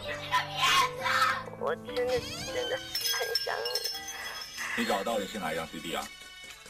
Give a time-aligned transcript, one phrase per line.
[0.00, 0.58] 是这个骗
[0.98, 1.02] 子，
[1.60, 4.82] 我真的真的很想你。
[4.82, 6.06] 你找到底是哪一张 CD 啊？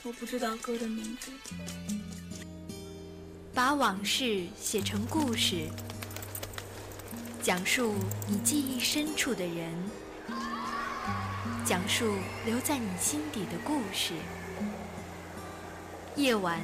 [0.03, 1.31] 我不知道歌的名字。
[3.55, 5.69] 把往事写成故事，
[7.43, 7.97] 讲述
[8.27, 9.73] 你记忆深处的人，
[11.67, 12.15] 讲述
[12.47, 14.15] 留在你心底的故事。
[16.15, 16.61] 夜晚，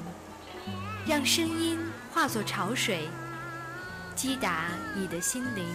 [1.07, 1.79] 让声音
[2.12, 3.09] 化作潮水，
[4.15, 5.67] 击打你的心灵，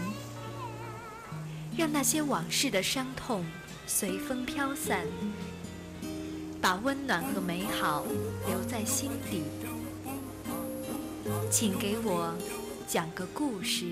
[1.77, 3.45] 让那些往事的伤痛
[3.87, 5.05] 随风飘散，
[6.61, 8.05] 把温暖和美好
[8.47, 9.43] 留在心底。
[11.49, 12.35] 请给我
[12.87, 13.85] 讲个故事，《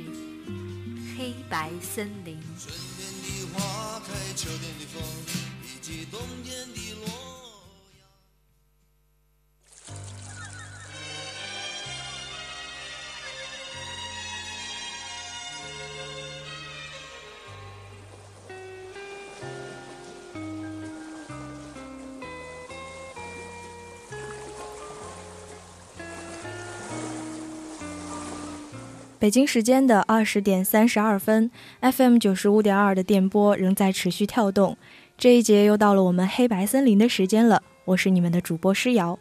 [1.17, 2.35] 黑白森林》。
[2.59, 5.01] 春天的花开，秋天的风，
[5.63, 6.86] 以及冬天的
[29.27, 34.77] 北京时间的二十点三十二分，FM 九十五点二的电波仍在持续跳动。
[35.17, 39.19] 这一节又到了我们黑白森林的时间了，我是你们的主播诗瑶。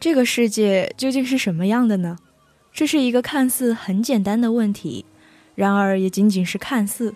[0.00, 2.18] 这个世界究竟是什么样的呢？
[2.72, 5.04] 这是一个看似很简单的问题，
[5.54, 7.14] 然而也仅仅是看似。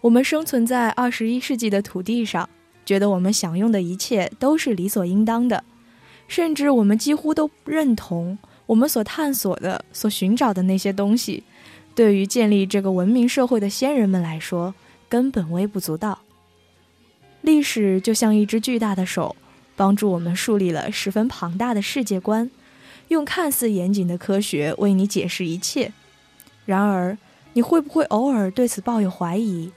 [0.00, 2.50] 我们生存在二十一世纪的土地上。
[2.90, 5.62] 觉得我们享用的一切都是理所应当的，
[6.26, 11.44] 甚至我们几乎都认同我们所探索的、所寻找的那些东西，
[11.94, 14.74] 对于建立这个文明社会的先人们来说，
[15.08, 16.18] 根本微不足道。
[17.42, 19.36] 历史就像一只巨大的手，
[19.76, 22.50] 帮助我们树立了十分庞大的世界观，
[23.06, 25.92] 用看似严谨的科学为你解释一切。
[26.66, 27.16] 然而，
[27.52, 29.70] 你会不会偶尔对此抱有怀疑？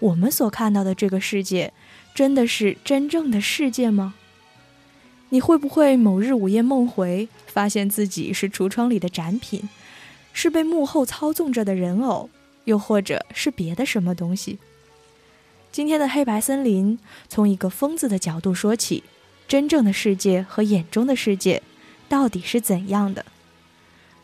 [0.00, 1.72] 我们所看到的这个世界。
[2.16, 4.14] 真的是真正的世界吗？
[5.28, 9.68] 你会不会某日午夜梦回，发现自己是橱窗里的展品，
[10.32, 12.30] 是被幕后操纵着的人偶，
[12.64, 14.58] 又或者是别的什么东西？
[15.70, 19.04] 今天的黑白森林从一个疯子的角度说起，
[19.46, 21.62] 真正的世界和眼中的世界
[22.08, 23.26] 到底是怎样的？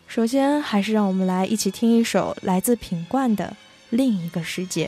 [0.08, 3.54] 首先，还是让我们来一起听一首来自品冠的
[3.91, 4.86] 《另一个世界》。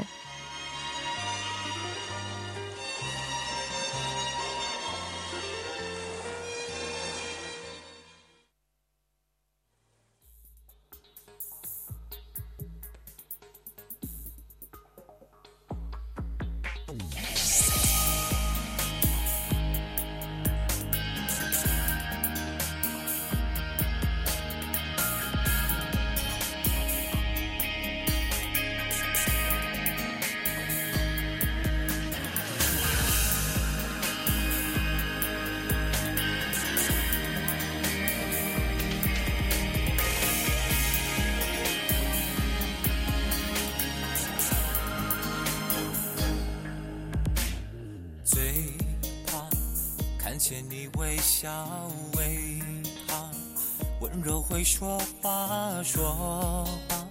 [55.95, 57.07] 说吧，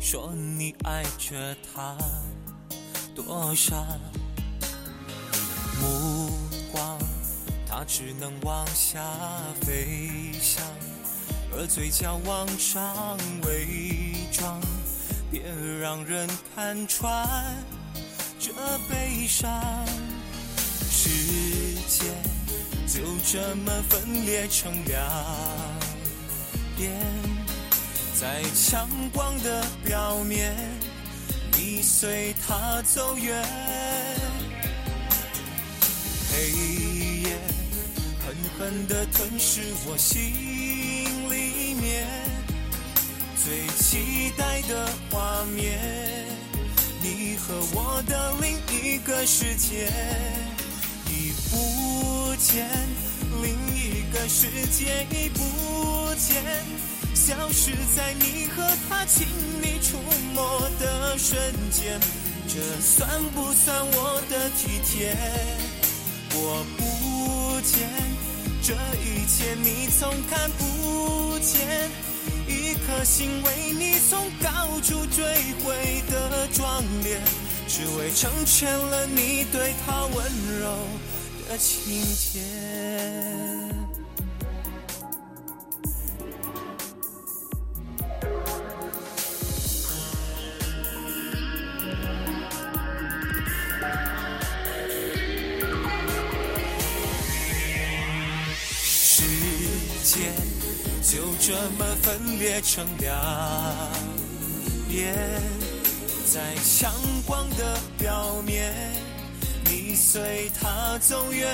[0.00, 1.96] 说你爱着他
[3.14, 3.86] 多少？
[5.80, 6.28] 目
[6.72, 6.98] 光，
[7.64, 9.00] 他只能往下
[9.60, 10.64] 飞翔，
[11.52, 14.60] 而嘴角往上伪装，
[15.30, 15.40] 别
[15.80, 17.24] 让人看穿
[18.40, 18.50] 这
[18.90, 19.48] 悲伤。
[20.90, 21.08] 世
[21.86, 22.12] 界。
[22.88, 25.08] 就这么分裂成两
[26.76, 26.90] 边，
[28.20, 30.52] 在强光的表面，
[31.56, 33.44] 你随他走远。
[36.28, 36.50] 黑
[37.22, 37.36] 夜
[38.18, 40.20] 狠狠地吞噬我心
[41.30, 42.08] 里面
[43.36, 45.78] 最期待的画面，
[47.00, 49.92] 你和我的另一个世界
[51.06, 51.32] 已。
[51.50, 52.68] 不见
[53.42, 56.42] 另一个世界已不见，
[57.28, 59.26] 消失在你和他亲
[59.60, 59.98] 密触
[60.32, 61.38] 摸的瞬
[61.70, 62.00] 间，
[62.48, 65.14] 这算不算我的体贴？
[66.32, 67.86] 我不见
[68.62, 68.72] 这
[69.04, 71.90] 一切，你从看不见，
[72.46, 75.22] 一颗心为你从高处坠
[75.62, 77.20] 毁的壮烈，
[77.68, 80.24] 只为成全了你对他温
[80.62, 80.78] 柔。
[81.48, 83.37] 的情节。
[101.48, 103.18] 这么分裂成两
[104.86, 105.16] 边，
[106.30, 106.92] 在强
[107.24, 108.74] 光的表面，
[109.64, 111.48] 你随他走远。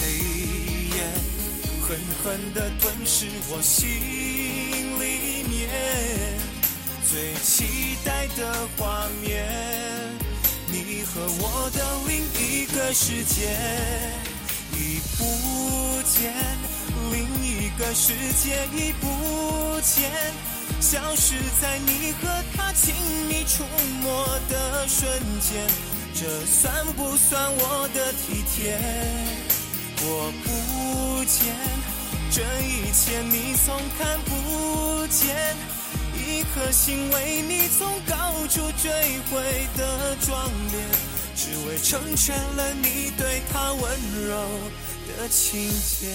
[0.00, 0.12] 黑
[0.96, 1.02] 夜
[1.80, 3.90] 狠狠地吞噬我心
[5.00, 5.68] 里面
[7.10, 9.44] 最期待的画面，
[10.68, 13.58] 你和我的另一个世界。
[14.74, 15.24] 已不
[16.08, 16.32] 见，
[17.12, 20.10] 另一个世界已不见，
[20.80, 22.94] 消失在你和他亲
[23.28, 23.64] 密触
[24.00, 25.06] 摸的瞬
[25.40, 25.66] 间，
[26.14, 28.78] 这算不算我的体贴？
[30.04, 31.54] 我不见，
[32.30, 35.54] 这一切你总看不见，
[36.16, 38.90] 一颗心为你从高处坠
[39.30, 40.80] 毁的壮烈。
[41.34, 43.82] 只为成全了你对他温
[44.28, 44.46] 柔
[45.08, 46.08] 的情节。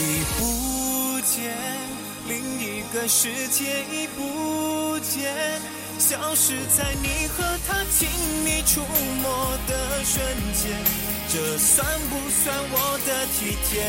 [0.38, 1.56] 不见，
[2.28, 5.60] 另一个世界已不见，
[5.98, 8.08] 消失在你和他亲
[8.44, 8.80] 密触
[9.22, 10.70] 摸的瞬间，
[11.32, 13.82] 这算不算我的体贴？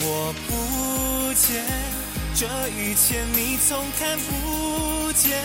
[0.00, 1.64] 我不见。
[2.36, 5.40] 这一切你总看不见，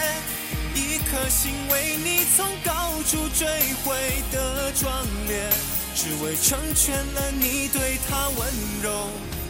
[1.11, 3.47] 颗心为你从高处坠
[3.83, 3.95] 毁
[4.31, 5.49] 的壮烈，
[5.95, 8.53] 只为成全了你对他温
[8.83, 9.07] 柔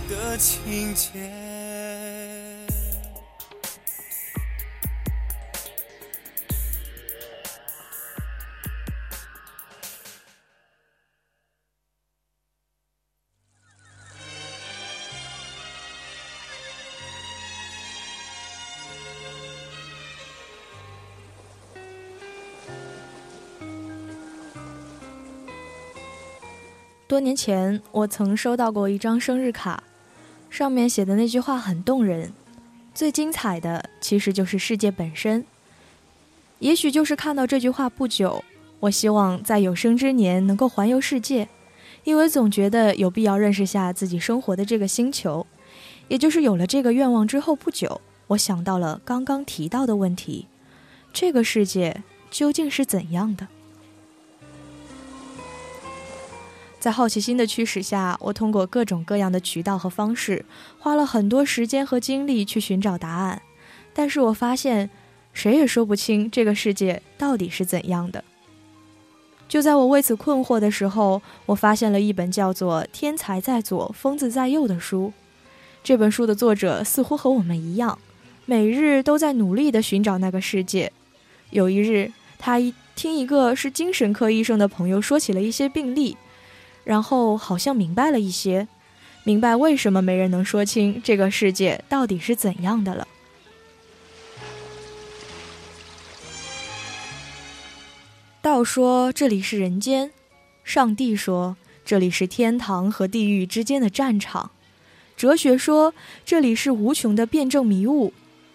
[0.10, 1.49] 的情节。
[27.10, 29.82] 多年前，我曾收到过一张生日卡，
[30.48, 32.32] 上面写的那句话很动人。
[32.94, 35.44] 最精彩的其实就是世界本身。
[36.60, 38.44] 也许就是看到这句话不久，
[38.82, 41.50] 我希望在有生之年能够环游世界，
[42.04, 45.48] 因为总觉得有必要认识下自己生活的这个星球。
[46.10, 50.46] 也就是有了这个愿望之后不久，我想到了刚刚提到的问题：
[51.12, 53.48] 这个世界究竟是怎样的？
[56.80, 60.46] 在好奇心的驱使下，我通过各种各样的渠道和方式，
[60.78, 63.42] 花了很多时间和精力去寻找答案。
[63.94, 64.90] 但是我发现，
[65.34, 68.24] 谁也说不清这个世界到底是怎样的。
[69.50, 75.12] 就在我为此困惑的时候，我发现了一本叫做《天才在左，疯子在右》的书。
[75.84, 78.00] 这本书的作者似乎和我们一样，
[78.46, 80.94] 每日都在努力地寻找那个世界。
[81.50, 86.16] 有一日，他一听一个是精神科医生的朋友说起了一些病例。
[86.84, 88.68] 然后好像明白了一些，
[89.24, 93.08] 明白为什么没人能说清这个世界到底是怎样的了。
[98.42, 100.12] 道说这里是人间，
[100.64, 104.52] 上帝说这里是天堂和地狱之间的战场，
[105.16, 105.94] 哲学说
[106.26, 108.14] 这里是无穷的辩证迷雾，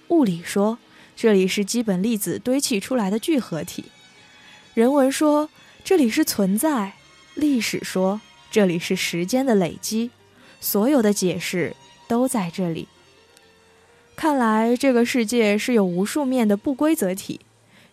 [0.09, 0.79] 物理说
[1.15, 3.85] 这里是基本粒子堆砌出来的聚合体，
[4.73, 5.51] 人文说
[5.85, 6.95] 这里是存在。
[7.35, 10.11] 历史说，这里是时间的累积，
[10.61, 11.75] 所有的解释
[12.07, 12.89] 都在这里。
[14.17, 17.41] 看来这个世界是有无数面的不规则体。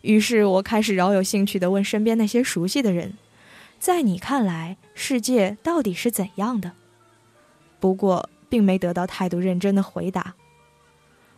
[0.02, 3.14] 于是我开始饶有兴趣地问身边那些熟悉的人
[3.80, 6.74] ：“在你看来，世界到底是怎样的？”
[7.80, 10.36] 不过，并没得到态度认真的回答。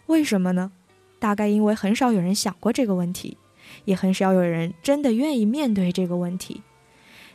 [0.07, 0.71] 为什么呢？
[1.19, 3.37] 大概因为很少有人想过这个问题，
[3.85, 6.61] 也很少有人真的愿意面对这个问题。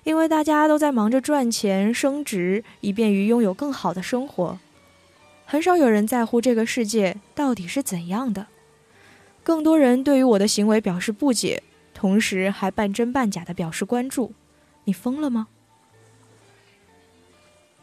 [0.04, 4.58] 因为大家都在忙着赚钱、升职，以便于拥有更好的生活，
[5.44, 8.46] 很少有人在乎这个世界到底是怎样的。
[9.42, 11.62] 更多人对于我的行为表示不解，
[11.94, 14.32] 同时还半真半假的表示关注。
[14.84, 15.48] 你疯了吗？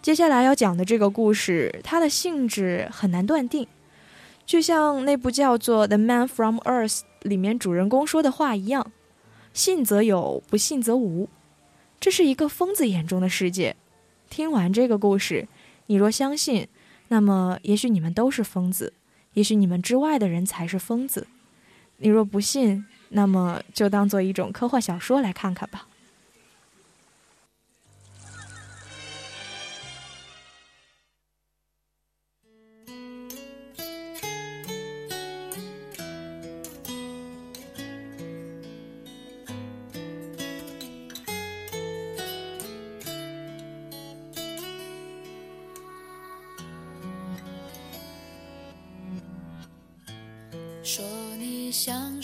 [0.02, 3.68] 接下来要讲的这个故事，它的性质很难断定，
[4.46, 8.92] 就像那部叫做《The Man from Earth》里面主人公说的话一样
[9.52, 11.28] ：“信则有，不信则无。”
[12.00, 13.76] 这是一个疯子眼中的世界。
[14.30, 15.48] 听完这个故事，
[15.88, 16.68] 你若相信，
[17.08, 18.94] 那么也许你们都是疯子，
[19.34, 21.28] 也许你们之外的人才是疯子。
[21.98, 25.88] 你若不信，那么就当做一种科幻小说来看看吧。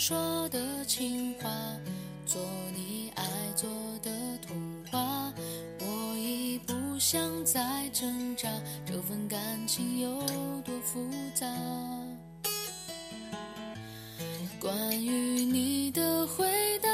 [0.04, 1.48] 说的情话，
[2.26, 2.42] 做
[2.74, 3.70] 你爱做
[4.02, 4.10] 的
[4.44, 4.56] 童
[4.90, 5.32] 话。
[5.78, 8.48] 我已不想再挣扎，
[8.84, 10.20] 这份感情有
[10.62, 11.46] 多复杂？
[14.58, 16.90] 关于你的回答，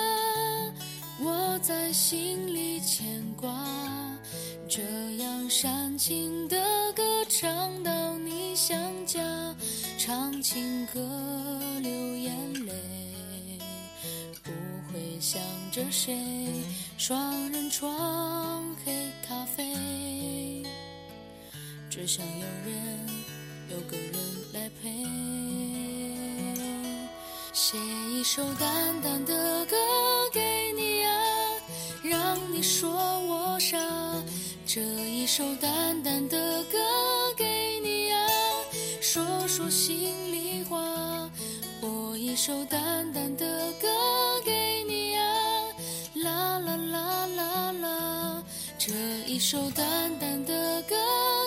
[1.18, 3.48] 我在心里牵挂。
[4.68, 4.82] 这
[5.16, 6.62] 样煽情的
[6.92, 9.18] 歌唱到你想家，
[9.96, 11.00] 唱情歌
[11.80, 11.90] 流
[15.78, 16.18] 着谁。
[16.96, 18.92] 双人床黑
[19.26, 20.64] 咖啡，
[21.88, 23.08] 只想有人
[23.70, 24.14] 有个人
[24.52, 25.06] 来陪。
[27.52, 27.78] 写
[28.10, 29.76] 一首淡淡的歌
[30.32, 31.12] 给你啊，
[32.02, 33.78] 让你说我傻。
[34.66, 36.76] 这一首淡淡的歌
[37.36, 38.26] 给你啊，
[39.00, 41.30] 说说心里话。
[41.80, 43.88] 播一首淡淡的歌
[44.44, 44.77] 给
[48.88, 48.94] 这
[49.26, 50.96] 一首淡淡的歌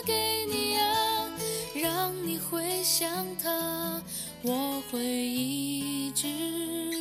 [0.05, 1.27] 给你啊，
[1.74, 4.00] 让你回想他。
[4.43, 6.27] 我会一直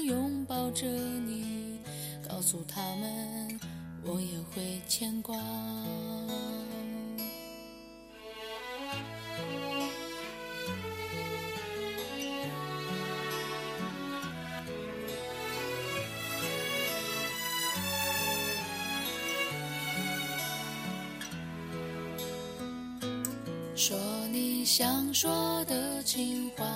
[0.06, 1.78] 拥抱着你，
[2.26, 3.60] 告诉他们
[4.02, 5.36] 我也会牵挂。
[23.80, 23.96] 说
[24.30, 26.66] 你想说的情话，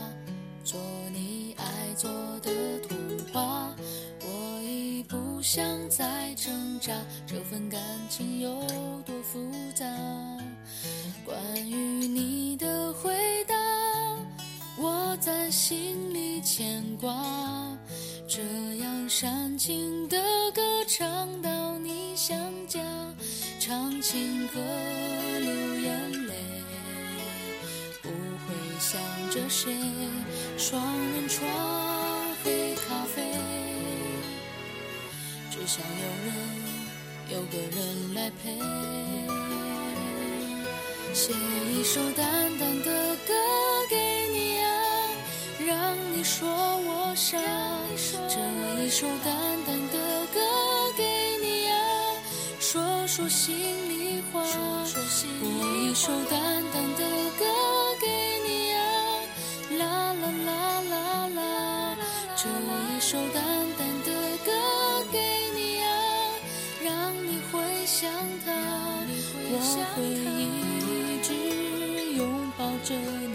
[0.65, 0.81] 做
[1.13, 2.51] 你爱做的
[2.89, 2.97] 童
[3.31, 3.71] 话。
[4.23, 6.95] 我已不想再挣扎，
[7.27, 8.59] 这份感情有
[9.05, 9.85] 多复杂？
[11.27, 11.37] 关
[11.69, 13.13] 于你的回
[13.47, 13.55] 答，
[14.79, 17.13] 我在心里牵挂。
[18.27, 18.41] 这
[18.79, 20.17] 样煽情的
[20.55, 22.35] 歌唱到你想
[22.67, 22.81] 家，
[23.61, 24.59] 唱情歌
[29.35, 29.75] 想着谁，
[30.57, 30.81] 双
[31.13, 31.45] 人床
[32.45, 33.21] 黑咖啡，
[35.51, 36.33] 只想有人
[37.31, 38.57] 有个人来陪。
[41.13, 42.25] 写一首淡
[42.59, 43.35] 淡的歌
[43.91, 43.97] 给
[44.33, 44.71] 你啊，
[45.67, 47.37] 让你说我傻。
[48.29, 48.39] 这
[48.85, 49.35] 一首淡
[49.67, 50.39] 淡的歌
[50.97, 51.03] 给
[51.43, 51.77] 你啊，
[52.61, 53.57] 说说心
[53.89, 54.45] 里话。
[55.41, 56.63] 播一首淡
[63.07, 63.45] 首淡
[63.77, 64.11] 淡的
[64.47, 64.51] 歌
[65.13, 65.19] 给
[65.55, 65.87] 你啊，
[66.83, 68.11] 让你回想
[68.47, 68.51] 他。
[69.47, 69.61] 我
[69.93, 70.43] 会一
[71.23, 71.29] 直
[72.17, 72.23] 拥
[72.57, 73.34] 抱着你，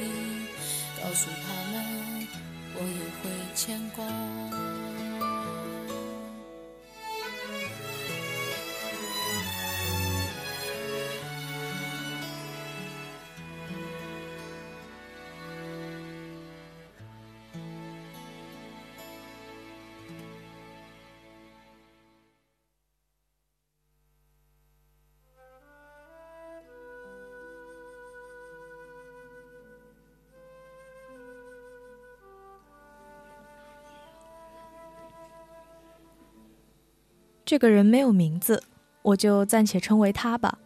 [37.50, 38.62] 这个人没有名字，
[39.02, 40.60] 我就暂且称为他吧。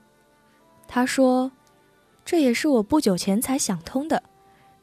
[0.86, 1.54] 他说
[2.26, 4.22] ：“这也是我不久前才想通的。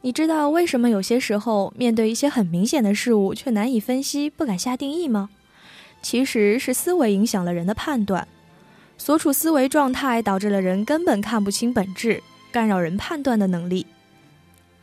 [0.01, 5.29] 你知道为什么有些时候面对一些很明显的事物却难以分析、不敢下定义吗？
[6.01, 8.27] 其实是思维影响了人的判断，
[8.97, 13.85] 所处思维状态导致了人根本看不清本质，干扰人判断的能力。”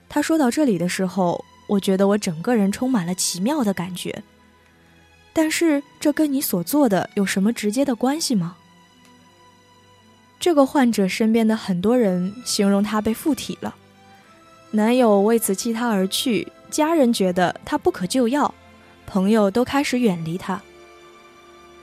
[0.09, 4.23] 他说到这里的时候，我觉得我整个人充满了奇妙的感觉。
[5.33, 8.57] 但是这跟你所做的有什么直接的关系吗？
[10.41, 13.75] 这个患者身边的很多人形容他被附体了，
[14.71, 18.55] 男友为此弃他而去，家人觉得他不可救药，
[19.07, 20.61] 朋友都开始远离他。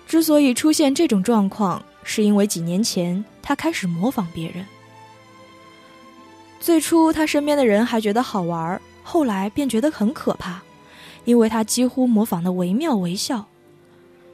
[0.08, 4.66] 之所以出现这种状况，是因为几年前他开始模仿别人。
[6.60, 10.62] 最初他身边的人还觉得好玩，后来便觉得很可怕。
[11.25, 13.48] 因为他几乎模仿的惟妙惟肖，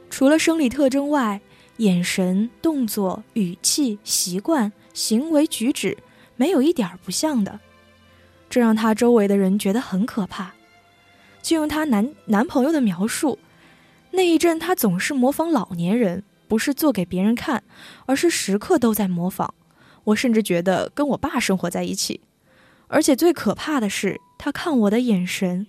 [0.08, 1.40] 除了生理特征外，
[1.78, 5.96] 眼神、动作、语气、习惯、行为举止，
[6.36, 7.58] 没有一点儿不像的，
[8.48, 10.52] 这让他周围的人觉得很可怕。
[11.42, 13.38] 就用她男男朋友的描述，
[14.12, 17.64] 那一阵他总是模仿老年人，不是做给别人看，
[18.06, 19.52] 而是时刻都在模仿。
[20.04, 22.20] 我甚至觉得跟我爸生活在一起，
[22.88, 25.66] 而且最可怕的是，他看我的眼神。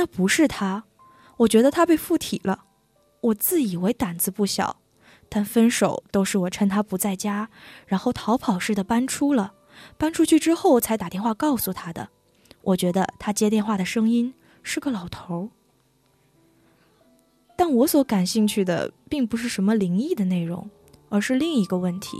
[0.00, 0.84] 那不是他，
[1.36, 2.64] 我觉得他被附体了。
[3.20, 4.80] 我自以为胆子不小，
[5.28, 7.50] 但分手都是我趁他不在家，
[7.86, 9.52] 然后逃跑似的搬出了。
[9.98, 12.08] 搬出去之后才打电话告诉他的。
[12.62, 15.50] 我觉得他接电话的声音是个老头。
[17.54, 20.70] 但我所感兴趣的并不是什么灵异的内容，
[21.10, 22.16] 而是另一个问题：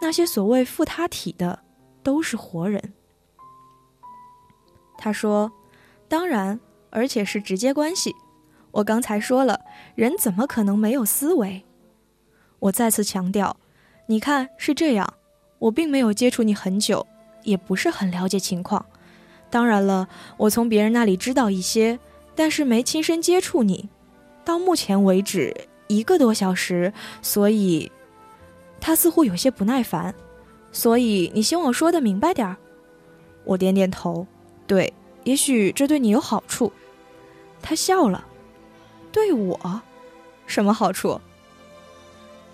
[0.00, 1.64] 那些所谓附他体的
[2.04, 2.92] 都是活人。
[4.96, 5.50] 他说
[6.08, 8.14] ：“当然，而且是直接关系。
[8.70, 9.60] 我刚才说了，
[9.94, 11.64] 人怎么可能没有思维？
[12.58, 13.56] 我再次强调，
[14.06, 15.14] 你看是这样。
[15.58, 17.06] 我并没有接触你很久，
[17.42, 18.84] 也不是很了解情况。
[19.48, 21.98] 当然了，我从别人那里知道一些，
[22.34, 23.88] 但是没亲身接触你。
[24.44, 25.54] 到目前为止，
[25.86, 27.90] 一个多小时，所以
[28.78, 30.14] 他似乎有些不耐烦。
[30.72, 32.56] 所以你希望我说的明白点儿？
[33.44, 34.26] 我点点头。”
[34.66, 34.92] 对，
[35.26, 36.72] 也许这对你有好处。
[37.60, 38.24] 他笑了，
[39.10, 39.82] 对我，
[40.46, 41.20] 什么好处？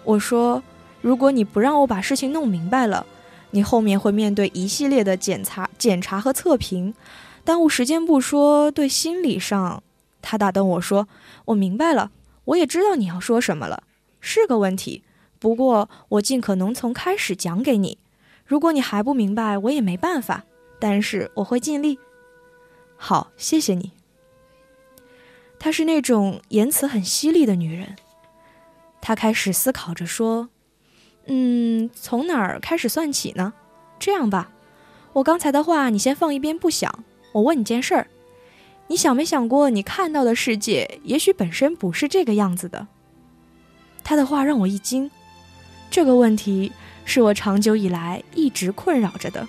[0.04, 0.62] 我说，
[1.02, 3.04] 如果你不让我把事情弄明白了，
[3.50, 6.94] 你后面会面对一系列的检查、检查和测评，
[7.44, 9.82] 耽误时间不说，对心理上……
[10.22, 11.06] 他打断我说
[11.46, 12.10] ：“我明白了，
[12.46, 13.82] 我也知道你要说什么了，
[14.18, 15.02] 是个问题。
[15.38, 17.98] 不过我尽可能从开始讲给你。
[18.46, 20.44] 如果你还不明白，我也没办法。”
[20.80, 21.98] 但是我会尽力。
[23.04, 23.90] 好，谢谢你。
[25.58, 27.96] 她是那种言辞很犀利的女人。
[29.00, 30.50] 她开始思考着说
[31.26, 33.54] ：“嗯，从哪儿开始算起呢？
[33.98, 34.52] 这样吧，
[35.14, 37.04] 我刚才的话你先放一边不想。
[37.32, 38.06] 我问你件事儿，
[38.86, 42.86] 你想没想过，你看到的世界也许本身不是这个样子的？”
[44.04, 45.10] 她的话让我一惊。
[45.90, 46.70] 这个问题
[47.04, 49.48] 是我长久以来一直困扰着的。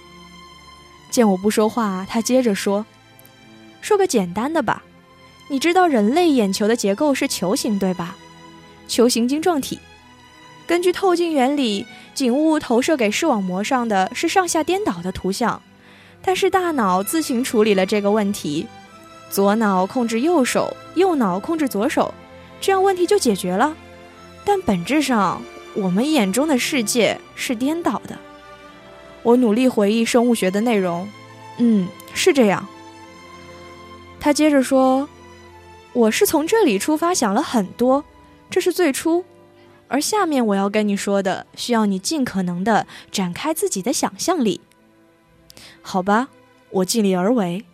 [1.12, 2.84] 见我不说话，他接着说
[3.84, 4.82] ：“说个简单的吧，
[5.50, 8.16] 你知道人类眼球的结构是球形，对吧？
[8.88, 9.78] 球形晶状体。
[10.66, 15.62] 根据透镜原理，景物投射给视网膜上的是上下颠倒的图像。
[16.22, 18.66] 但是大脑自行处理了这个问题，
[19.30, 22.14] 左脑控制右手，右脑控制左手，
[22.62, 23.76] 这样问题就解决了。
[24.46, 25.42] 但本质上，
[25.74, 28.18] 我们眼中的世界是颠倒的。”
[29.24, 31.06] 我努力回忆生物学的内容，
[31.58, 32.66] 嗯，是这样。
[34.24, 35.10] 他接着说
[35.92, 38.06] ：“我是从这里出发想了很多，
[38.50, 39.26] 这是最初，
[39.90, 44.62] 而下面我要跟你说的，需要你尽可能的展开自己的想象力。
[45.82, 46.30] 好吧，
[46.70, 47.66] 我尽力而为。”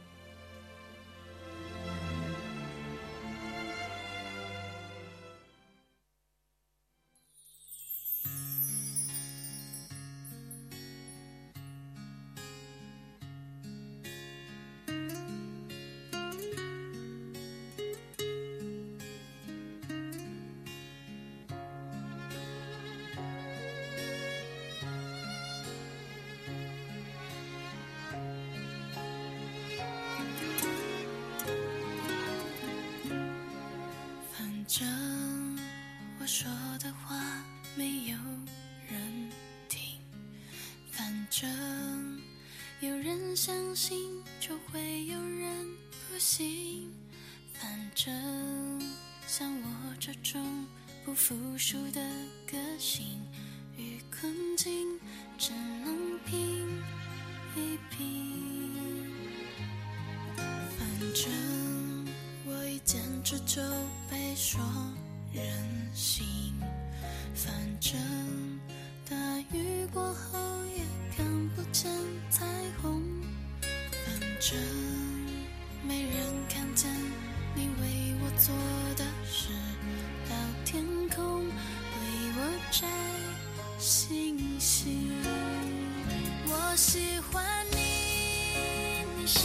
[82.72, 82.88] 摘
[83.80, 85.12] 星星。
[86.46, 89.40] 我喜欢你，你是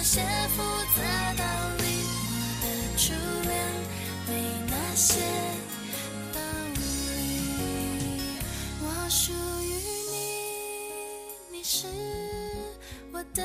[0.00, 0.22] 那些
[0.56, 0.62] 复
[0.96, 1.02] 杂
[1.36, 1.44] 道
[1.76, 1.84] 理。
[2.24, 2.32] 我
[2.62, 3.12] 的初
[3.46, 3.52] 恋
[4.26, 4.30] 没
[4.66, 5.20] 那些
[6.32, 6.40] 道
[6.76, 6.80] 理，
[8.80, 9.30] 我属
[9.62, 9.68] 于
[10.10, 11.86] 你，你是
[13.12, 13.44] 我的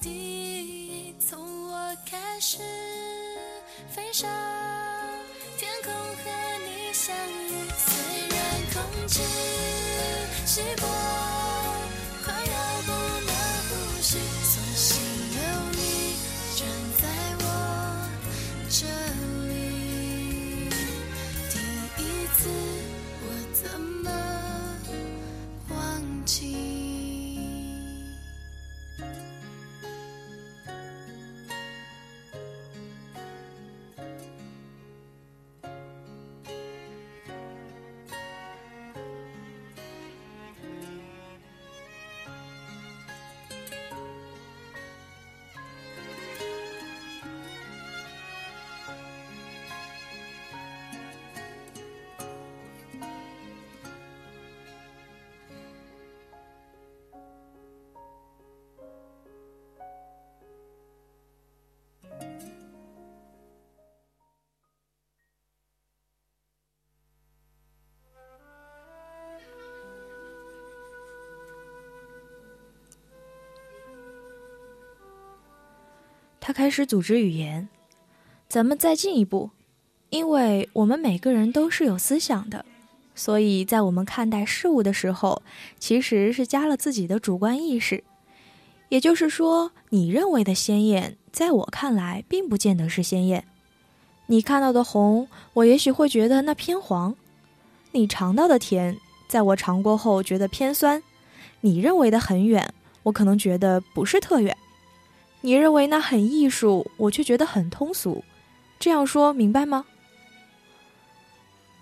[0.00, 1.14] 第一。
[1.20, 1.38] 从
[1.70, 2.56] 我开始
[3.94, 4.26] 飞上
[5.58, 6.30] 天空和
[6.64, 7.92] 你相遇，虽
[8.30, 8.38] 然
[8.72, 9.20] 空气
[10.46, 10.86] 稀薄，
[76.54, 77.68] 开始组织语言。
[78.48, 79.50] 咱们再进一步，
[80.10, 82.64] 因为我们每个人都是有思想的，
[83.16, 85.42] 所以在我们看待事物的时候，
[85.80, 88.04] 其实是加了自己的主观意识。
[88.88, 93.44] 也就是说，你认为的鲜艳，在我看来并不见得是鲜艳。
[94.26, 97.14] 你看到的红，我也许会觉得那偏黄；
[97.90, 101.02] 你尝到的甜，在我尝过后觉得偏酸。
[101.62, 104.56] 你认为的很远，我可能觉得不是特远。
[105.44, 108.24] 你认为那很艺术，我却觉得很通俗。
[108.80, 109.84] 这样说明白吗？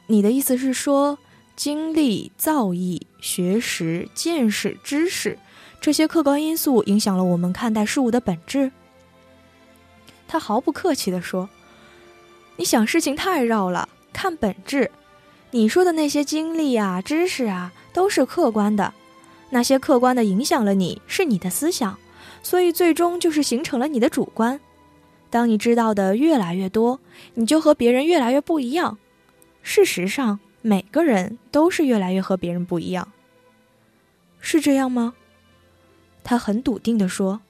[0.08, 1.16] 你的意思是说，
[1.54, 5.38] 经历、造诣、学识、见识、知识
[5.80, 8.72] 这些客观因素影响了我们看待事物的本质？
[10.26, 11.48] 他毫不客气地说
[12.58, 14.90] ：“你想事情太绕了，看本质。
[15.52, 18.92] 你说的那些经历啊、知识啊，都是客观的，
[19.50, 21.96] 那些客观的影响了你，是你的思想。”
[22.42, 24.60] 所以，最终就是形成了你的主观。
[25.30, 27.00] 当你知道的越来越多，
[27.34, 28.98] 你就和别人越来越不一样。
[29.62, 33.12] 事实上，每个人都是越来越和别人不一样。
[34.40, 35.14] 是这样吗？
[36.24, 37.40] 他很笃定地说：“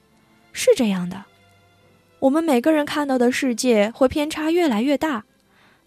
[0.53, 1.25] 是这样的。
[2.19, 5.25] 我们每个人看到的世界会偏差越来越大，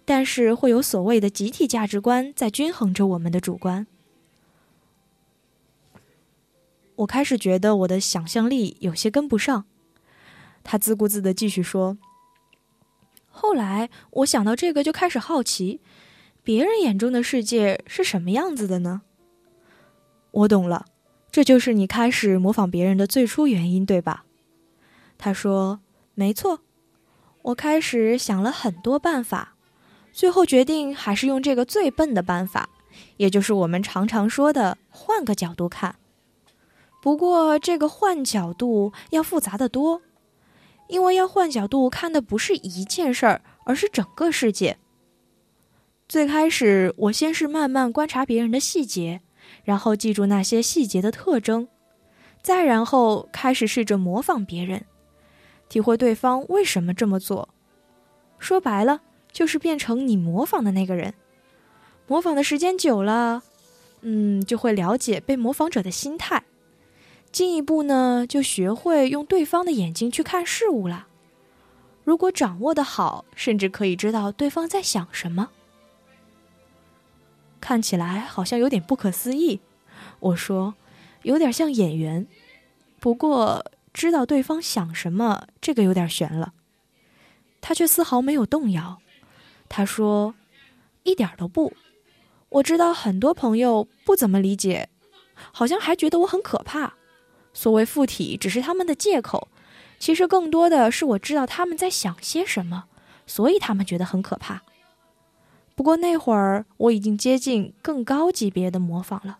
[0.05, 3.87] 但是会有所谓的集体价值观在均衡着我们的主观。”
[6.97, 9.65] 我开始觉得我的想象力有些跟不上。
[10.65, 11.99] 他自顾自的继续说
[13.31, 15.81] ：“后来我想到这个，就开始好奇，
[16.43, 19.03] 别人眼中的世界是什么样子的呢？”
[20.33, 20.87] 我懂了，
[21.31, 24.25] 这就是你开始模仿别人的最初原因，对吧？
[25.19, 25.81] 他说
[26.15, 26.61] ：“没错，
[27.43, 29.55] 我开始想了很多办法，
[30.13, 32.69] 最后决定还是用这个最笨的办法，
[33.19, 35.97] 也就是我们常常说的换个角度看。”
[37.07, 40.03] 不过，这个换角度要复杂的多，
[40.89, 44.77] 因为要换角度看的不是一件事儿，而是整个世界。
[46.09, 49.21] 最开始，我先是慢慢观察别人的细节，
[49.63, 51.69] 然后记住那些细节的特征，
[52.43, 54.85] 再然后开始试着模仿别人，
[55.69, 57.51] 体会对方为什么这么做。
[58.41, 61.15] 说白了，就是变成你模仿的那个人。
[62.09, 63.45] 模仿的时间久了，
[64.01, 66.43] 嗯，就会了解被模仿者的心态。
[67.37, 71.07] 进一步呢，就学会用对方的眼睛去看事物了。
[72.03, 75.51] 如果掌握的好，甚至可以知道对方在想什么。
[77.61, 79.61] 看起来好像有点不可思议。
[80.19, 80.77] 我说，
[81.25, 82.27] 有点像演员。
[83.01, 86.55] 不过，知道对方想什么，这个有点悬了。
[87.61, 89.03] 他却丝毫没有动摇。
[89.69, 90.35] 他说
[91.05, 91.75] ：“一点都不。
[92.49, 94.89] 我知道很多朋友不怎么理解，
[95.53, 96.95] 好像还觉得我很可怕。
[97.57, 99.49] 所谓附体，只是他们的借口。
[99.99, 102.85] 其实更多的是我知道他们在想些什么，
[103.27, 104.63] 所以他们觉得很可怕。
[105.75, 109.39] 不过那会儿我已经接近更高级别的模仿了，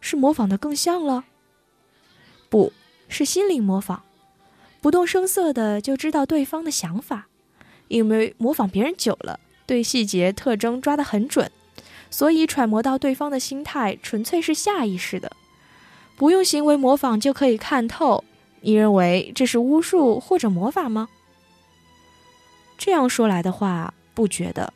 [0.00, 1.24] 是模仿的更像了，
[2.48, 2.72] 不
[3.08, 4.04] 是心灵模仿，
[4.80, 7.26] 不动声色的就知道对方的想法。”
[7.88, 11.50] 因为模仿别人久了，对细节特征抓得很准，
[12.08, 15.36] 所以揣摩到对方的心态纯粹是下意识的，
[16.22, 18.22] 不用行为模仿就可以看透。
[18.60, 21.08] 你认为这是巫术或者魔法吗？
[22.78, 24.72] 这样说来的话，不觉得。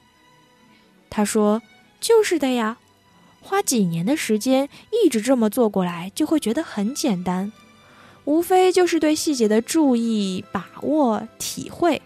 [1.08, 1.62] 他说
[2.02, 2.78] ：“就是的呀，
[3.40, 7.52] 花几年的时间一直这么做过来，就会觉得很简单，
[8.24, 12.02] 无非就是对细节的注意、把握、体会。”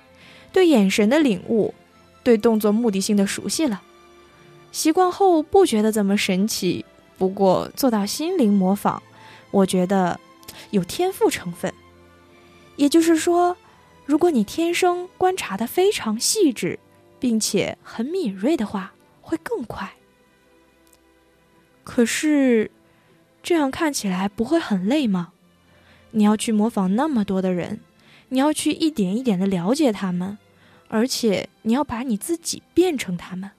[0.52, 1.72] 对眼神的领悟，
[2.22, 3.80] 对动作目的性的熟悉了，
[4.70, 6.84] 习惯后不觉得怎么神奇。
[7.16, 9.02] 不过做到心灵模仿，
[9.50, 10.18] 我觉得
[10.70, 11.72] 有天赋成分。
[12.76, 13.56] 也就是说，
[14.06, 16.78] 如果你天生观察的非常细致，
[17.18, 19.94] 并且很敏锐的话，会更快。
[21.84, 22.70] 可是，
[23.42, 25.32] 这样看起来不会很累吗？
[26.12, 27.80] 你要去模仿那么多的人。
[28.32, 30.38] 你要去一点一点的了解他们，
[30.86, 33.50] 而且你要把你自己变成他们。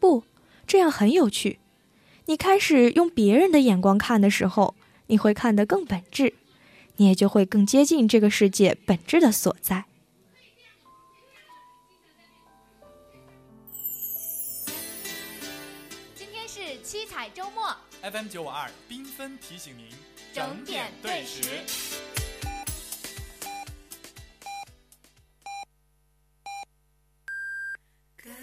[0.00, 0.24] 不，
[0.66, 1.58] 这样很有趣。
[2.28, 4.74] 你开始用别人的眼光看的时候，
[5.06, 6.34] 你会看得更本质，
[6.96, 9.86] 你也就会更接近这个世界本质的所在。
[16.14, 19.88] 今天是七彩周末，FM 九五二缤纷提醒您，
[20.34, 21.40] 整点对时。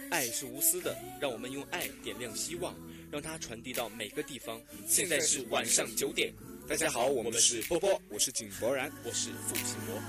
[0.10, 2.74] 爱是无私的，让我们用爱点亮希望，
[3.12, 4.62] 让它传递到每个地方。
[4.88, 6.34] 现在是晚上九点。
[6.68, 8.92] 大家好我们是波波我是井柏然。
[9.04, 10.02] 我是付辛博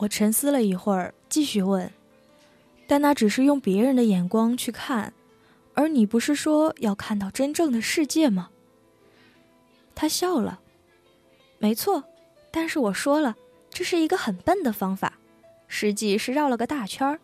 [0.00, 1.92] 我沉思了一会儿，继续问
[2.88, 5.12] ：“但那只是用别人的眼光去看，
[5.74, 8.48] 而你不是说要看到真正的世界吗？”
[9.94, 10.60] 他笑了
[11.60, 12.02] ：“没错，
[12.50, 13.36] 但是我说了，
[13.68, 15.18] 这是一个很笨的方法，
[15.68, 17.20] 实际是绕了个大圈儿。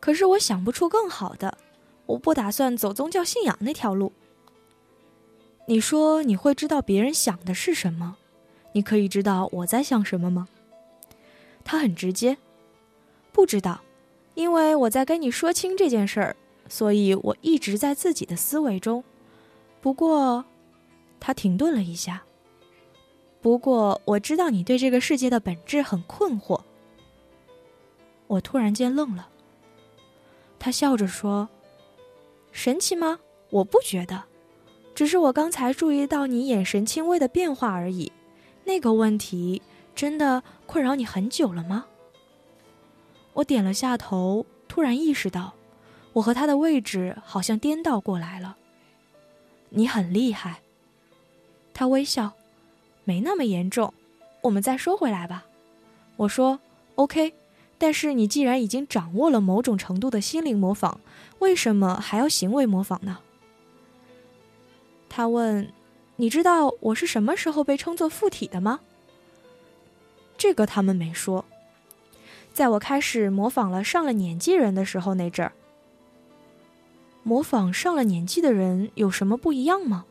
[0.00, 1.58] 可是我想不出更好的，
[2.06, 4.10] 我不打算走宗教信仰那条路。
[5.66, 8.16] 你说你会知道别人想的是什么？
[8.72, 10.48] 你可以知道我在想什么吗？”
[11.70, 12.36] 他很直接，
[13.30, 13.80] 不知道，
[14.34, 16.36] 因为我在跟你说清这件事儿，
[16.68, 19.04] 所以我一直在自己的思维中。
[19.80, 20.44] 不过，
[21.20, 22.24] 他停顿了一下。
[23.40, 26.60] 不过我知道你对这个世界的本质很困惑。
[28.26, 29.28] 我突然间愣了。
[30.58, 31.48] 他笑着说
[32.50, 33.20] ：“神奇吗？
[33.50, 34.24] 我不觉得，
[34.92, 38.10] 只是我刚才注意到你眼神轻微的变化而已。
[38.64, 39.62] 那个问题。”
[39.94, 41.86] 真的困扰你很久了吗？
[43.34, 45.54] 我点了下头，突然意识到，
[46.14, 48.56] 我和他的位置好像颠倒过来了。
[49.70, 50.60] 你很厉害。
[51.72, 52.32] 他微笑，
[53.04, 53.94] 没那么严重。
[54.42, 55.46] 我们再说回来吧。
[56.16, 56.58] 我说
[56.96, 57.34] ：“OK。”
[57.78, 61.00] 但是你既然已经掌握了某种程度的心灵模仿，
[61.38, 63.20] 为什么还要行为模仿呢？
[65.08, 65.72] 他问
[66.16, 68.80] ：“你知道我是什么时候被称作附体的吗？”
[70.40, 71.44] 这个他们没说。
[72.50, 75.52] 在我开始模仿了上了年纪人的时候那阵儿，
[77.22, 80.06] 模仿上了年纪的人有什么不一样吗？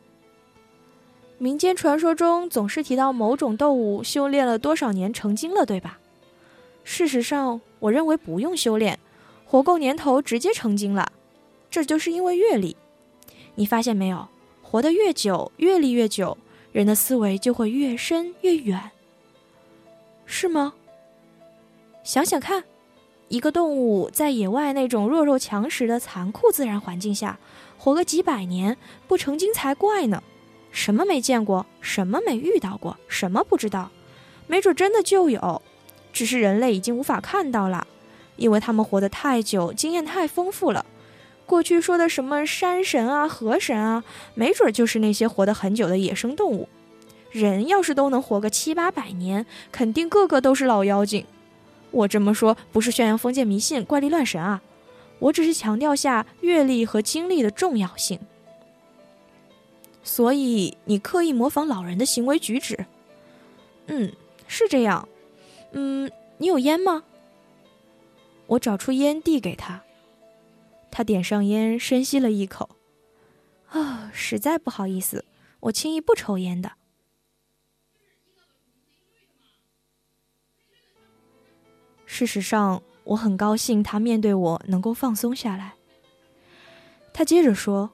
[1.38, 5.98] 民间传说中总是提到某种动物修炼了多少年成精了，对吧？
[6.84, 9.00] 事实上，我认为不用修炼，
[9.44, 11.10] 活够年头直接成精了。
[11.68, 12.76] 这就是因为阅历。
[13.56, 14.28] 你发现没有？
[14.62, 16.38] 活得越久，阅历越久，
[16.70, 18.92] 人的思维就会越深越远。
[20.32, 20.74] 是吗？
[22.04, 22.62] 想想看，
[23.26, 27.36] 一个动物在野外那种弱肉强食的残酷自然环境下，
[27.76, 28.76] 活个几百年
[29.08, 30.22] 不成精才怪呢！
[30.70, 33.90] 什么没见过，什么没遇到过，什么不知道，
[34.46, 35.60] 没准真的就有，
[36.12, 37.84] 只是人类已经无法看到了，
[38.36, 40.86] 因为他们活得太久，经验太丰富了。
[41.44, 44.04] 过去说的什么山神啊、河神啊，
[44.34, 46.68] 没准就是那些活得很久的野生动物。
[47.30, 51.24] 人要是都能活个七八百年，肯定个个都是老妖精。
[51.92, 54.62] 我这么说不是宣扬封建迷信、怪力乱神啊，
[55.18, 58.20] 我只是强调下阅历和经历的重要性。
[60.02, 62.86] 所以你刻意模仿老人的行为举止，
[63.86, 64.12] 嗯，
[64.46, 65.08] 是这样。
[65.72, 67.04] 嗯，你有烟吗？
[68.46, 69.82] 我找出烟递给他，
[70.90, 72.70] 他点上烟，深吸了一口。
[73.68, 75.24] 啊，实在不好意思，
[75.60, 76.72] 我轻易不抽烟的。
[82.12, 85.74] 事实上，我很高兴他面对我能够放松下来。
[87.12, 87.92] 他接着说：“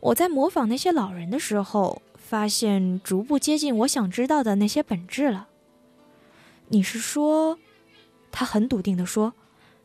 [0.00, 5.46] 我在模仿那些老人的时候，发现逐步接近我想知道的那些本质了。”
[6.68, 7.58] 你是说？
[8.32, 9.34] 他很笃定的说：“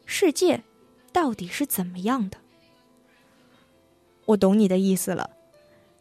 [0.07, 0.63] 世界
[1.13, 2.39] 到底是怎么样的？”
[4.25, 5.29] 我懂你的意思了。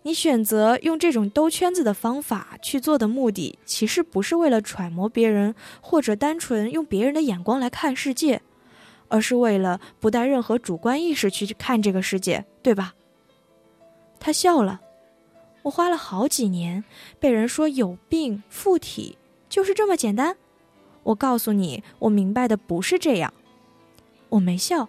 [0.07, 8.41] 你选择用这种兜圈子的方法去做的目的，其实不是为了揣摩别人，或者单纯用别人的眼光来看世界，
[9.09, 12.95] 而是为了不带任何主观意识去看这个世界，对吧？
[14.21, 14.81] 他笑了。
[15.63, 16.85] 我花了好几年，
[17.19, 20.37] 被人说有病附体，就是这么简单。
[21.03, 23.35] 我告诉你，我明白的不是这样。
[24.29, 24.89] 我没笑，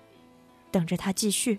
[0.69, 1.57] 等着他继续。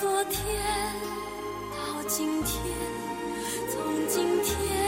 [0.00, 0.44] 昨天
[1.72, 2.62] 到今天
[3.68, 4.87] 从今天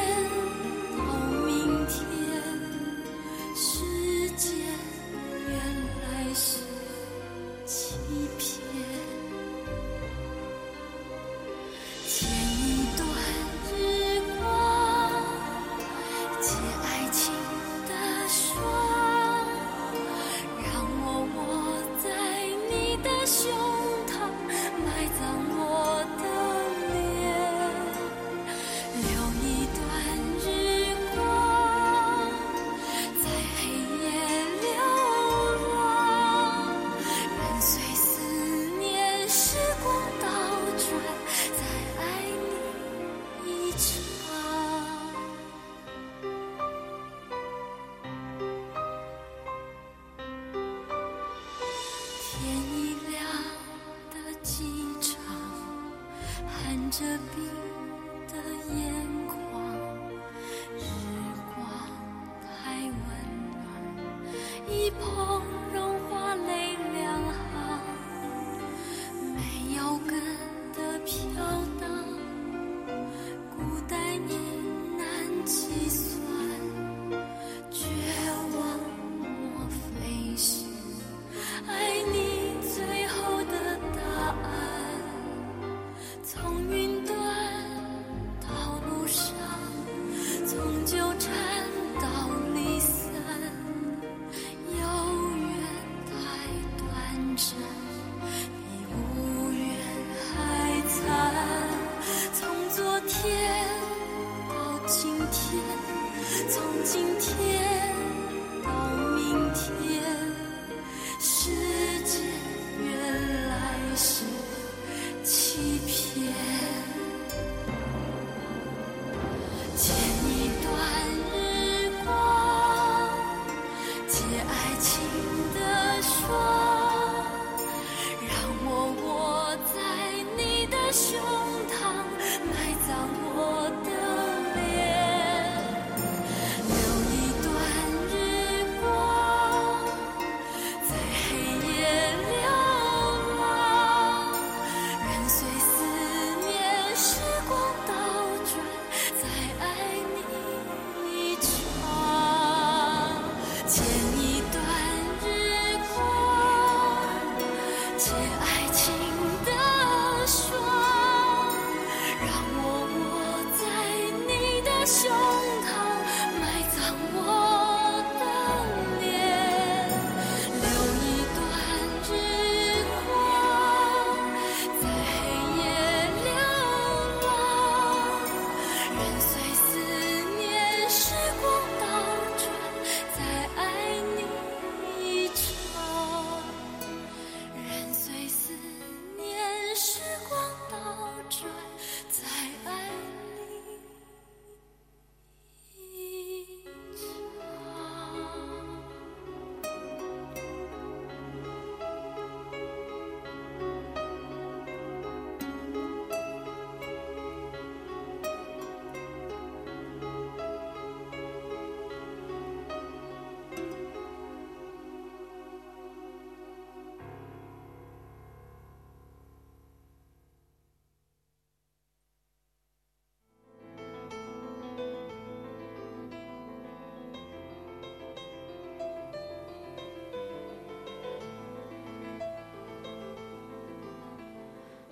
[106.92, 107.59] 今天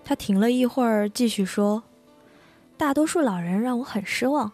[0.09, 1.83] 他停了一会儿，继续说
[2.79, 4.51] ：“大多数老人让我很失望，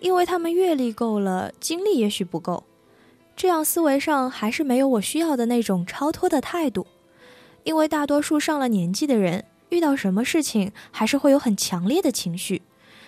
[0.00, 2.64] 因为他们阅历够了，经历也许不够，
[3.36, 6.84] 这样思维上还是没有我需要的那种超脱的态度。
[7.62, 12.62] 因为大多数上了年纪的人，遇到什么事情还是会有很强烈的情绪，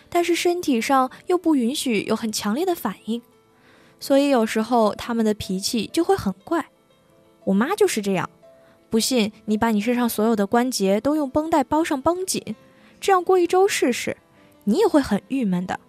[0.08, 3.20] 但是身体上又不允许有很强烈的反应，
[3.98, 6.66] 所以有时候他们的脾气就会很怪。
[7.46, 8.30] 我妈就是这样。”
[8.94, 12.54] 不信，你把你身上所有的关节都用绷带包上绷紧，
[13.00, 14.16] 这样过一周试试，
[14.62, 15.80] 你也会很郁闷的。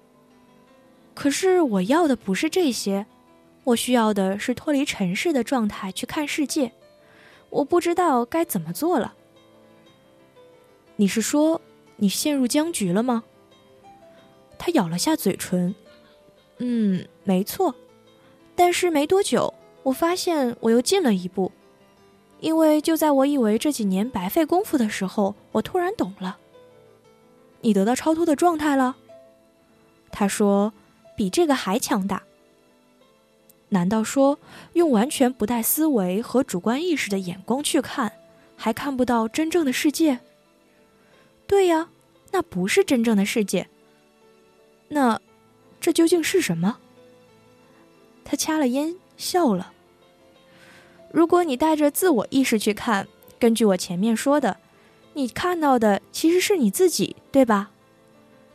[1.14, 3.06] 可是我要的不是这些，
[3.64, 6.72] 我需要的是脱离尘世的状态去看世界。
[7.52, 9.14] 我不知道该怎么做了。
[10.96, 11.62] 你是说
[11.98, 13.24] 你陷入僵局了吗？
[14.58, 15.76] 他咬了下嘴唇，
[16.58, 17.76] 嗯，没错。
[18.56, 19.54] 但是没多久，
[19.84, 21.52] 我发现我又进了一步。
[22.46, 26.38] 因为就在我以为这几年白费功夫的时候，我突然懂了。
[27.62, 28.98] 你得到超脱的状态了，
[30.12, 30.72] 他说，
[31.18, 32.22] 比这个还强大。
[33.70, 34.38] 难道说
[34.74, 38.12] 用完全不带思维和主观意识的眼光去看，
[38.56, 40.20] 还看不到真正的世界？
[41.48, 41.90] 对呀，
[42.32, 43.68] 那不是真正的世界。
[44.90, 45.20] 那
[45.82, 46.78] 这究竟是什么？
[48.24, 49.74] 他掐了烟，笑了。
[51.16, 53.08] 如果你带着自我意识去看，
[53.40, 54.58] 根据我前面说的，
[55.14, 57.72] 你看到的其实是你自己，对吧？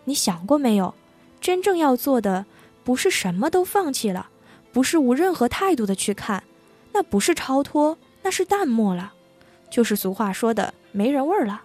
[0.05, 0.93] 你想过没有？
[1.41, 2.45] 真正要做的
[2.85, 4.29] 不是什么都放弃了，
[4.75, 6.45] 不是无任何态度的去看，
[6.93, 9.15] 那不是超脱，那是淡漠了，
[9.71, 11.63] 就是俗话说的没人味儿了。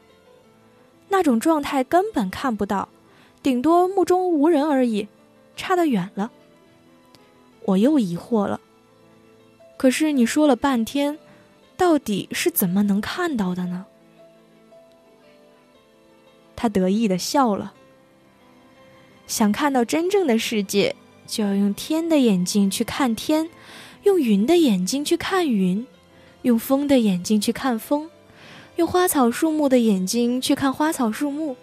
[1.10, 2.88] 那种状态根本看不到，
[3.44, 5.10] 顶多目中无人而已，
[5.58, 6.32] 差得远了。
[7.66, 8.62] 我又疑惑了。
[9.78, 11.18] 可是你说了半天，
[11.76, 13.86] 到底是怎么能看到的呢？
[16.56, 17.74] 他得意的笑了。
[19.28, 20.96] 想看到真正的世界，
[21.28, 23.50] 就要用天的眼睛去看天，
[24.04, 25.86] 用云的眼睛去看云，
[26.44, 28.10] 用风的眼睛去看风，
[28.78, 31.58] 用花草树木的眼睛去看花草树木，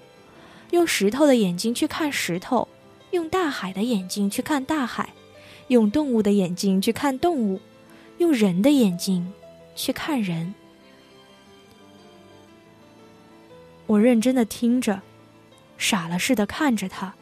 [0.72, 2.68] 用石头的眼睛去看石头，
[3.12, 5.14] 用大海的眼睛去看大海，
[5.68, 7.60] 用动物的眼睛去看动物。
[8.22, 9.32] 用人的眼睛
[9.74, 10.54] 去看人，
[13.86, 15.02] 我认真的听着，
[15.76, 17.12] 傻了似的看着他，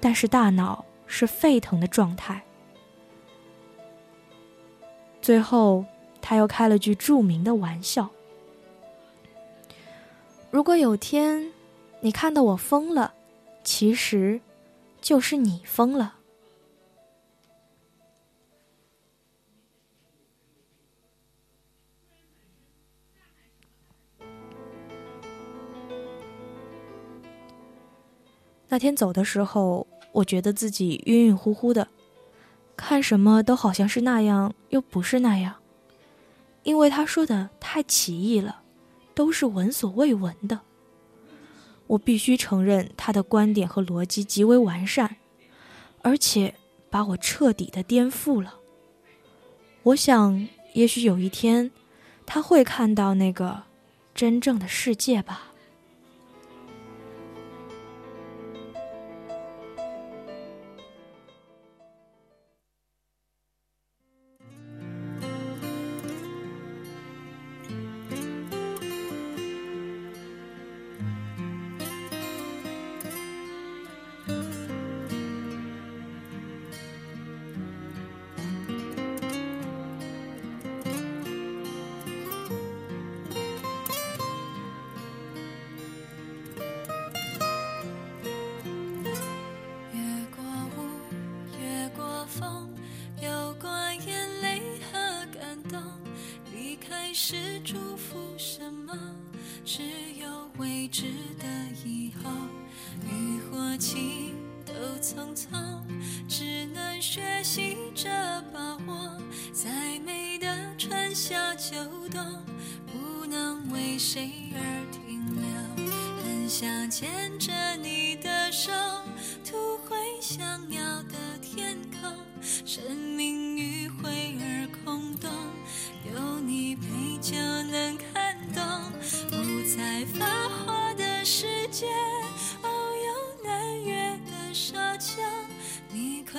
[0.00, 2.42] 但是大脑是沸腾的状态。
[5.20, 5.84] 最后，
[6.22, 8.08] 他又开了句著名的玩笑
[10.50, 11.52] ：“如果有天
[12.00, 13.12] 你看到我疯了，
[13.62, 14.40] 其实
[15.02, 16.16] 就是你疯了。”
[28.72, 31.88] 那天走的时候，我觉得自己晕晕乎乎的，
[32.74, 35.56] 看什么都好像是那样，又不是那样。
[36.62, 38.62] 因为他说的太奇异了，
[39.14, 40.60] 都是闻所未闻的。
[41.86, 45.16] 我必须承认他的观点和逻辑极为完善，
[46.00, 46.54] 而且
[46.88, 48.54] 把我彻底的颠覆了。
[49.82, 51.70] 我想，也许有一天，
[52.24, 53.64] 他会看到那个
[54.14, 55.51] 真正的世界吧。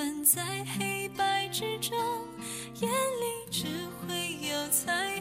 [0.03, 0.43] 你困在
[0.77, 1.97] 黑白之中，
[2.81, 3.65] 眼里只
[4.01, 5.12] 会有彩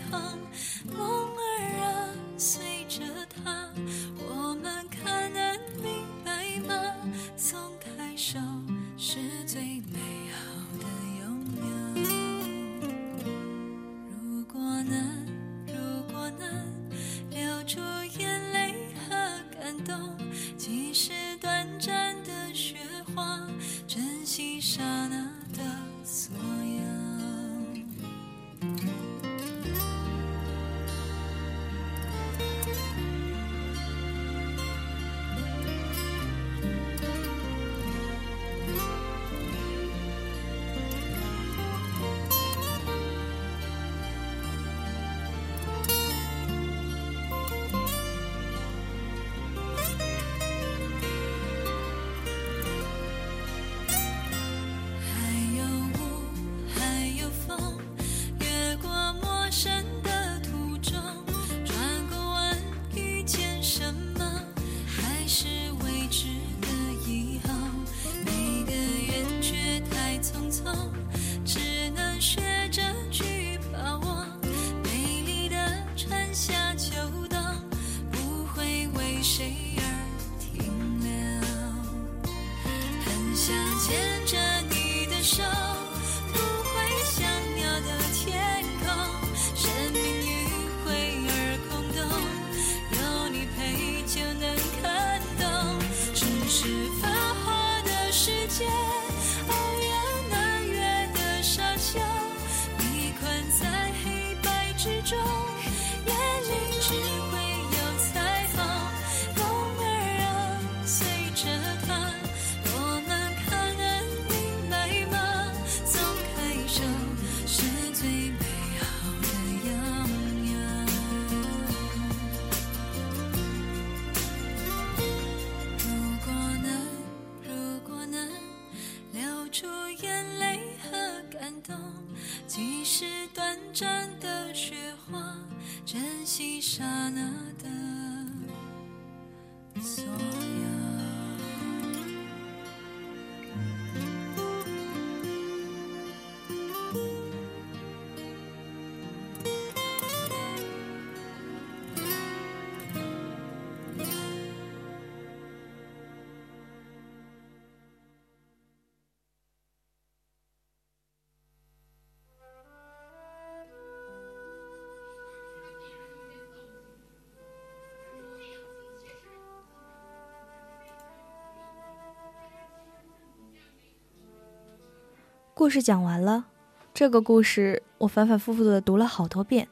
[175.63, 176.47] 故事讲完了，
[176.93, 179.69] 这个故事我反反复复的读了好多遍，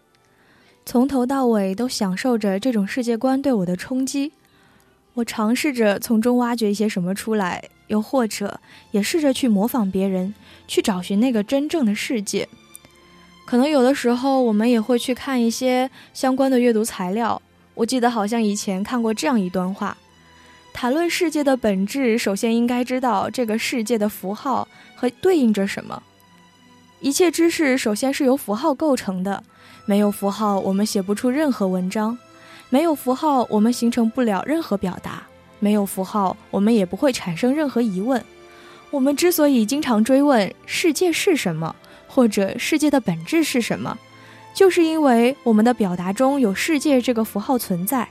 [0.86, 4.32] 从头到尾都享受着这种世界观对我的冲击。
[5.14, 8.61] 我尝试着从中挖掘一些什么出来，又或者
[8.93, 10.32] 也试着去模仿别人，
[10.68, 12.49] 去找寻那个真正的世界。
[13.45, 17.43] 可能有的时候，我们也会去看一些相关的阅读材料。
[17.74, 19.97] 我记得好像以前看过这样一段话：
[20.73, 24.66] 谈论世界的本质，首先应该知道这个世界的符号
[24.97, 26.03] 和对应着什么。
[27.01, 29.43] 一切知识首先是由符号构成的，
[29.85, 32.16] 没有符号，我们写不出任何文章；
[32.71, 35.23] 没有符号，我们形成不了任何表达；
[35.59, 38.23] 没有符号，我们也不会产生任何疑问。
[38.91, 41.75] 我们之所以经常追问世界是什么，
[42.09, 43.99] 或者世界的本质是什么，
[44.55, 48.09] 就是因为我们的表达中有“世界”这个符号存在。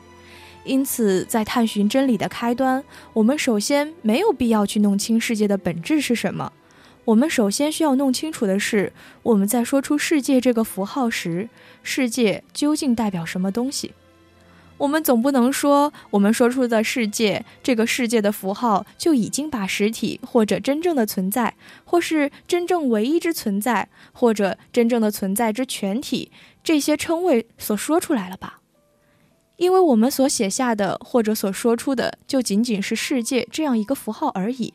[0.66, 2.84] 因此，在探寻真理的开端，
[3.14, 6.52] 我们首先没有必要去弄清世界的本质是什么。
[7.06, 8.94] 我们首先需要弄清楚的是，
[9.24, 11.50] 我们在说出“世界”这个符号时，
[11.82, 13.94] 世界究竟代表什么东西。
[14.78, 26.32] 我们总不能说，我们说出的世界这个世界的符号就已经把实体或者真正的存在，或是真正唯一之存在，或者真正的存在之全体
[26.64, 28.59] 这些称谓所说出来了吧？
[29.60, 34.74] 因为我们所写下的或者所说出的，就仅仅是世界这样一个符号而已。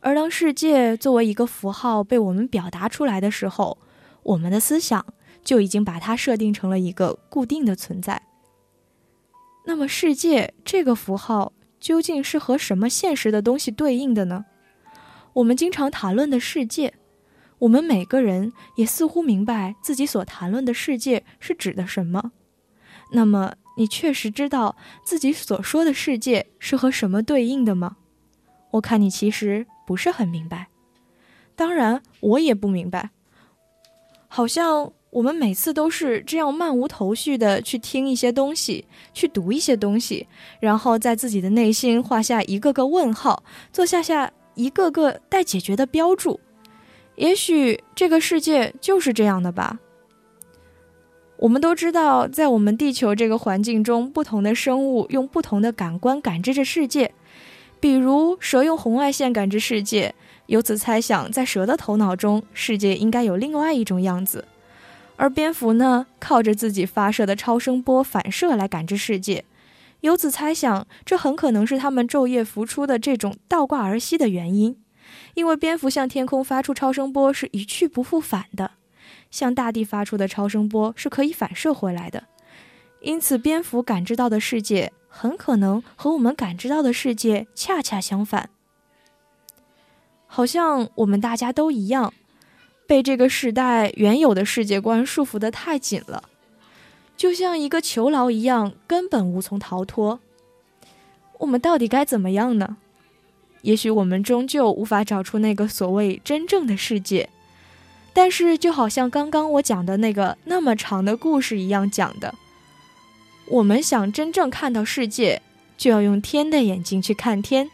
[0.00, 3.76] 而当世界作为一个符号被我们表达出来的时候，
[4.22, 5.04] 我们的思想
[5.44, 8.22] 就已经把它设定成了一个固定的存在。
[9.66, 14.46] 那么，世界这个符号究竟是和什么现实的东西对应的呢？
[15.34, 16.94] 我们经常谈论的世界，
[17.58, 22.32] 我们每个人也似乎明白自己所谈论的世界是指的什么。
[23.12, 27.96] 那么，你确实知道自己所说的世界是和什么对应的吗？
[28.72, 30.68] 我看你其实不是很明白。
[31.56, 33.10] 当然，我也不明白。
[34.28, 34.92] 好像。
[35.10, 40.28] 我们每次都是这样漫无头绪的去听一些东西，去读一些东西，
[40.60, 46.38] 然后在自己的内心画下一个个问号，做下下一个个待解决的标注。
[47.16, 49.80] 也许这个世界就是这样的吧。
[51.38, 57.12] 我们都知道，在我们地球这个环境中，不同的生物用不同的感官感知着世界。
[57.78, 60.16] 比如蛇用红外线感知世界，
[60.46, 64.48] 由此猜想，在蛇的头脑中，世界应该有另外一种样子。
[65.14, 69.44] 而蝙蝠呢，靠着自己发射的超声波反射来感知世界，
[70.00, 74.76] 由此猜想，这很可能是它们昼夜浮出的这种倒挂而息的原因。
[75.34, 78.72] 因为蝙蝠向天空发出超声波是一去不复返的，
[79.30, 82.24] 向大地发出的超声波是可以反射回来的，
[83.00, 88.50] 因此蝙蝠感知到的世界很可能和我们感知到的世界恰恰相反。
[90.26, 92.12] 好像我们大家都一样。
[92.86, 96.24] 被这个时代原有的世界观束缚得太紧了，
[97.18, 100.20] 就像一个囚牢一样，根本无从逃脱。
[101.40, 102.78] 我们到底该怎么样呢？
[103.60, 107.28] 也许我们终究无法找出那个所谓真正的世界，
[108.18, 112.34] 但是就好像刚刚我讲的那个那么长的故事一样讲的，
[113.46, 115.40] 我们想真正看到世界，
[115.76, 117.70] 就要用天的眼睛去看天，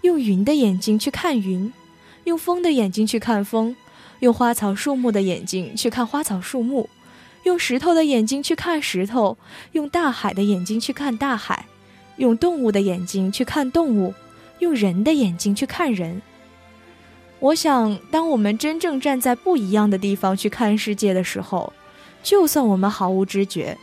[0.00, 1.70] 用云的眼睛去看云，
[2.24, 3.76] 用风的眼睛去看风。
[4.20, 6.88] 用花草树木的眼睛去看花草树木，
[7.42, 9.36] 用石头的眼睛去看石头，
[9.72, 11.66] 用大海的眼睛去看大海，
[12.16, 14.14] 用动物的眼睛去看动物，
[14.60, 16.22] 用人的眼睛去看人。
[17.42, 21.72] 我想，当我们真正站在不一样的地方去看世界的时候，
[22.22, 23.76] 就算我们毫无知觉，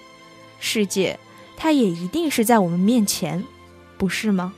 [0.62, 1.20] 世界
[1.58, 3.44] 它也一定是在我们面前，
[3.98, 4.54] 不是吗？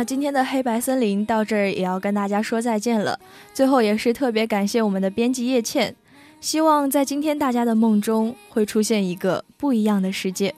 [0.00, 3.20] 那今天的黑白森林到这儿也要跟大家说再见了。
[3.52, 5.94] 最后也是特别感谢我们的编辑叶倩，
[6.40, 10.54] 希望在今天大家的梦中会出现一个不一样的世界。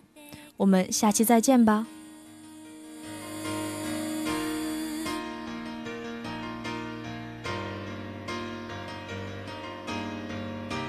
[0.59, 1.89] 我们下期再见吧。